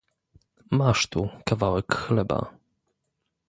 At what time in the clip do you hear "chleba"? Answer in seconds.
1.95-2.53